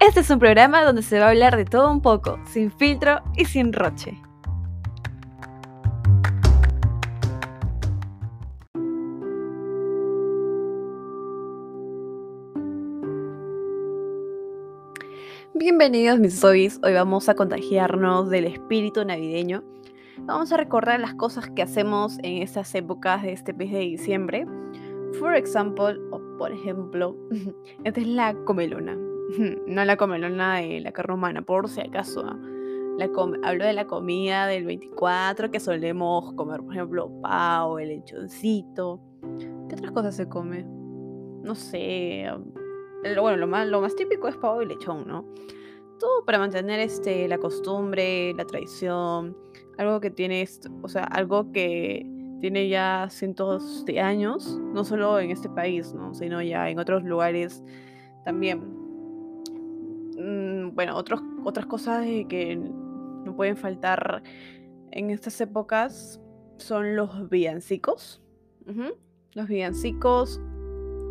[0.00, 3.20] Este es un programa donde se va a hablar de todo un poco, sin filtro
[3.36, 4.16] y sin roche.
[15.52, 19.64] Bienvenidos mis zombies, hoy vamos a contagiarnos del espíritu navideño.
[20.20, 24.46] Vamos a recordar las cosas que hacemos en estas épocas de este mes de diciembre.
[25.18, 27.16] For example, o por ejemplo,
[27.84, 28.96] esta es la comelona.
[29.66, 32.24] No la comelona de la carne humana, por si acaso.
[32.26, 32.38] ¿ah?
[32.98, 33.10] La
[33.44, 39.00] hablo de la comida del 24 que solemos comer, por ejemplo, pavo, el lechoncito.
[39.68, 40.64] ¿Qué otras cosas se come?
[41.42, 42.26] No sé.
[43.02, 45.24] Bueno, lo más, lo más típico es pavo y lechón, ¿no?
[46.00, 49.36] Todo para mantener este, la costumbre, la tradición,
[49.78, 50.44] algo que tiene,
[50.82, 52.04] o sea, algo que
[52.40, 56.14] tiene ya cientos de años, no solo en este país, ¿no?
[56.14, 57.62] sino ya en otros lugares
[58.24, 58.87] también.
[60.18, 64.22] Mm, bueno, otros, otras cosas que no pueden faltar
[64.90, 66.20] en estas épocas
[66.56, 68.20] son los villancicos.
[69.34, 70.40] Los villancicos.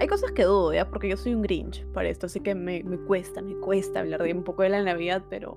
[0.00, 0.90] Hay cosas que dudo, ¿ya?
[0.90, 4.22] Porque yo soy un Grinch para esto, así que me, me cuesta, me cuesta hablar
[4.22, 5.56] de un poco de la Navidad, pero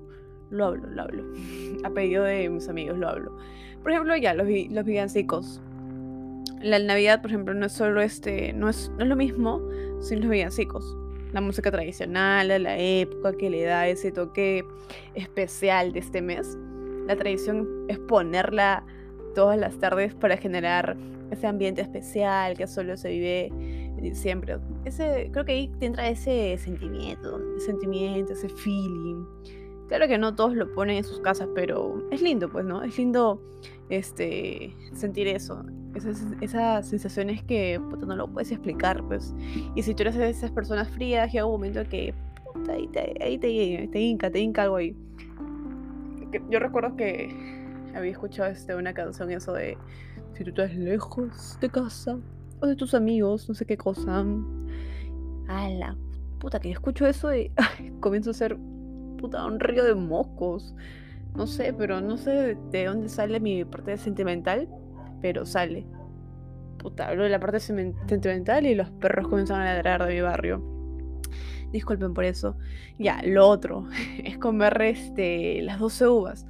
[0.50, 1.24] lo hablo, lo hablo.
[1.84, 3.36] A pedido de mis amigos lo hablo.
[3.82, 5.60] Por ejemplo, ya, los, los villancicos.
[6.62, 9.60] La Navidad, por ejemplo, no es solo este, no es, no es lo mismo
[10.00, 10.96] sin los villancicos
[11.32, 14.64] la música tradicional, a la época que le da ese toque
[15.14, 16.56] especial de este mes.
[17.06, 18.84] La tradición es ponerla
[19.34, 20.96] todas las tardes para generar
[21.30, 24.58] ese ambiente especial que solo se vive en diciembre.
[24.84, 29.24] Ese, creo que ahí entra ese sentimiento, ese sentimiento, ese feeling.
[29.90, 32.80] Claro que no todos lo ponen en sus casas, pero es lindo, pues, ¿no?
[32.84, 33.42] Es lindo
[33.88, 35.64] este, sentir eso.
[35.96, 39.34] Esas, esas sensaciones que puta, no lo puedes explicar, pues.
[39.74, 42.14] Y si tú eres de esas personas frías, llega un momento que
[42.54, 44.94] puta, ahí, te, ahí te, te hinca, te hinca algo ahí.
[46.48, 47.34] Yo recuerdo que
[47.92, 49.76] había escuchado este, una canción, eso de
[50.34, 52.16] si tú estás lejos de casa
[52.60, 54.24] o de tus amigos, no sé qué cosa.
[55.48, 55.96] la
[56.38, 57.50] puta, que escucho eso y
[57.98, 58.56] comienzo a ser
[59.20, 60.74] puta, un río de mocos.
[61.36, 64.68] No sé, pero no sé de dónde sale mi parte sentimental,
[65.20, 65.86] pero sale.
[66.78, 70.62] Puta, hablo de la parte sentimental y los perros comienzan a ladrar de mi barrio.
[71.70, 72.56] Disculpen por eso.
[72.98, 73.86] Ya, lo otro
[74.24, 76.46] es comer este, las 12 uvas.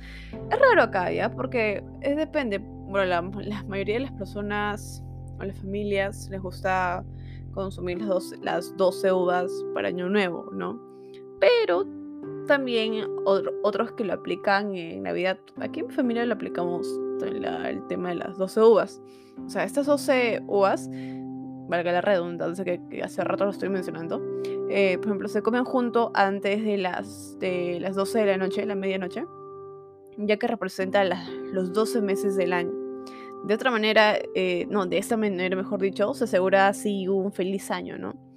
[0.51, 1.31] Es raro acá, ¿ya?
[1.31, 2.59] Porque es, depende.
[2.59, 5.03] Bueno, la, mayoría de las personas
[5.39, 7.05] o las familias les gusta
[7.53, 10.81] consumir las 12, las 12 uvas para Año Nuevo, ¿no?
[11.41, 11.85] Pero
[12.51, 13.07] también
[13.63, 15.39] otros que lo aplican en Navidad.
[15.61, 16.85] Aquí en mi familia lo aplicamos
[17.23, 19.01] el tema de las 12 uvas.
[19.47, 20.91] O sea, estas 12 uvas,
[21.69, 24.21] valga la redundancia que, hace rato lo estoy mencionando,
[24.69, 28.67] eh, por ejemplo, se comen junto antes de las, de las 12 de la noche,
[28.67, 29.25] la medianoche,
[30.17, 31.05] ya que representa
[31.53, 32.73] los 12 meses del año.
[33.45, 37.71] De otra manera, eh, no, de esta manera, mejor dicho, se asegura así un feliz
[37.71, 38.30] año, ¿no?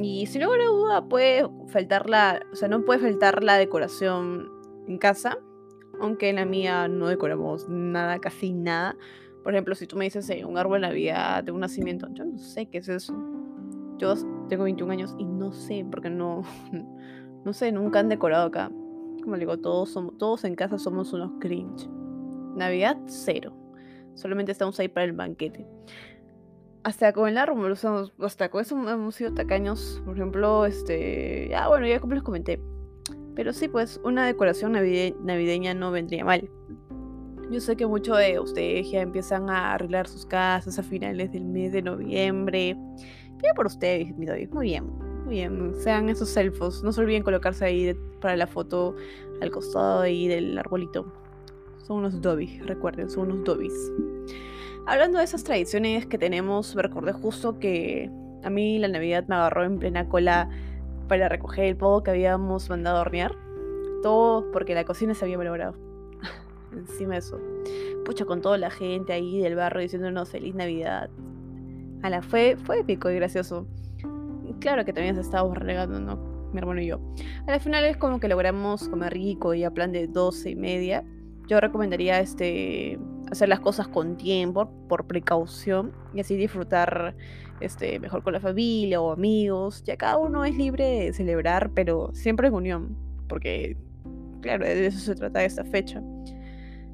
[0.00, 4.50] Y sin lugar a duda puede faltar la, o sea, no puede faltar la decoración
[4.86, 5.38] en casa,
[6.00, 8.96] aunque en la mía no decoramos nada, casi nada.
[9.42, 12.38] Por ejemplo, si tú me dices un árbol de Navidad de un nacimiento, yo no
[12.38, 13.14] sé qué es eso.
[13.98, 14.14] Yo
[14.48, 16.42] tengo 21 años y no sé, porque no,
[17.44, 18.70] no sé, nunca han decorado acá.
[19.22, 21.88] Como digo, todos, somos, todos en casa somos unos cringe.
[22.54, 23.52] Navidad, cero.
[24.14, 25.66] Solamente estamos ahí para el banquete
[26.88, 27.76] hasta con el árbol,
[28.20, 30.00] hasta con eso hemos sido tacaños.
[30.06, 31.48] Por ejemplo, este.
[31.50, 32.58] Ya, bueno, ya como les comenté.
[33.34, 36.48] Pero sí, pues, una decoración navideña no vendría mal.
[37.50, 41.44] Yo sé que muchos de ustedes ya empiezan a arreglar sus casas a finales del
[41.44, 42.74] mes de noviembre.
[42.74, 44.48] Bien por ustedes, mi David.
[44.50, 44.86] Muy bien,
[45.24, 45.74] muy bien.
[45.76, 46.82] Sean esos elfos.
[46.82, 48.96] No se olviden colocarse ahí para la foto
[49.42, 51.12] al costado ahí del arbolito.
[51.86, 53.92] Son unos dobbies, recuerden, son unos dobbies.
[54.88, 58.10] Hablando de esas tradiciones que tenemos, recordé justo que
[58.42, 60.48] a mí la Navidad me agarró en plena cola
[61.08, 63.36] para recoger el pavo que habíamos mandado a hornear.
[64.02, 65.74] Todo porque la cocina se había valorado.
[66.72, 67.38] Encima de eso.
[68.06, 71.10] Pucha, con toda la gente ahí del barrio diciéndonos feliz Navidad.
[72.02, 73.66] A la fue, fue épico y gracioso.
[74.58, 76.16] Claro que también se estábamos regando, ¿no?
[76.54, 76.98] Mi hermano y yo.
[77.46, 80.56] A la final es como que logramos comer rico y a plan de 12 y
[80.56, 81.04] media.
[81.46, 82.98] Yo recomendaría este
[83.30, 87.14] hacer las cosas con tiempo, por precaución, y así disfrutar
[87.60, 89.82] este, mejor con la familia o amigos.
[89.84, 92.96] Ya cada uno es libre de celebrar, pero siempre en unión,
[93.28, 93.76] porque,
[94.40, 96.02] claro, de eso se trata esta fecha.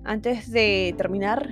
[0.05, 1.49] Antes de terminar,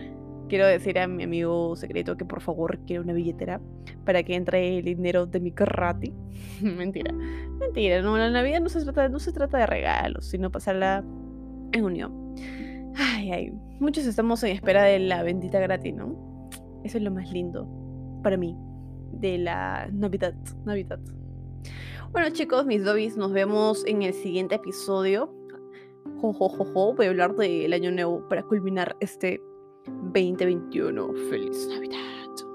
[0.48, 3.60] quiero decir a mi amigo secreto que por favor quiero una billetera
[4.04, 6.12] para que entre el dinero de mi karate.
[6.60, 11.04] mentira, mentira, no, la Navidad no se, trata, no se trata de regalos, sino pasarla
[11.72, 12.21] en unión.
[12.96, 16.50] Ay, ay, muchos estamos en espera de la bendita gratis, ¿no?
[16.84, 17.68] Eso es lo más lindo
[18.22, 18.56] para mí
[19.12, 20.34] de la Navidad.
[20.64, 21.00] Navidad.
[22.12, 25.32] Bueno chicos, mis dobbies, nos vemos en el siguiente episodio.
[26.20, 26.94] Jo, jo, jo, jo.
[26.94, 29.40] Voy a hablar del año nuevo para culminar este
[29.86, 31.12] 2021.
[31.30, 32.51] Feliz Navidad.